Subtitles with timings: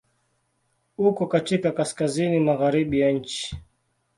[0.97, 3.57] Uko katika kaskazini-magharibi ya nchi.